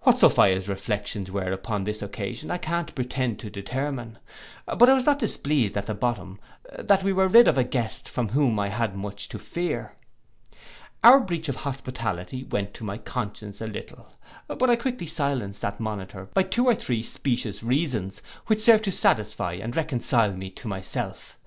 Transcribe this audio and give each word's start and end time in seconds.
What 0.00 0.18
Sophia's 0.18 0.68
reflections 0.68 1.30
were 1.30 1.52
upon 1.52 1.84
this 1.84 2.02
occasion, 2.02 2.50
I 2.50 2.58
can't 2.58 2.92
pretend 2.92 3.38
to 3.38 3.50
determine; 3.50 4.18
but 4.66 4.88
I 4.88 4.94
was 4.94 5.06
not 5.06 5.20
displeased 5.20 5.76
at 5.76 5.86
the 5.86 5.94
bottom 5.94 6.40
that 6.76 7.04
we 7.04 7.12
were 7.12 7.28
rid 7.28 7.46
of 7.46 7.56
a 7.56 7.62
guest 7.62 8.08
from 8.08 8.30
whom 8.30 8.58
I 8.58 8.68
had 8.68 8.96
much 8.96 9.28
to 9.28 9.38
fear. 9.38 9.92
Our 11.04 11.20
breach 11.20 11.48
of 11.48 11.54
hospitality 11.54 12.42
went 12.42 12.74
to 12.74 12.84
my 12.84 12.98
conscience 12.98 13.60
a 13.60 13.68
little: 13.68 14.08
but 14.48 14.68
I 14.68 14.74
quickly 14.74 15.06
silenced 15.06 15.62
that 15.62 15.78
monitor 15.78 16.28
by 16.34 16.42
two 16.42 16.66
or 16.66 16.74
three 16.74 17.04
specious 17.04 17.62
reasons, 17.62 18.22
which 18.48 18.62
served 18.62 18.82
to 18.86 18.90
satisfy 18.90 19.52
and 19.52 19.76
reconcile 19.76 20.32
me 20.32 20.50
to 20.50 20.66
myself. 20.66 21.38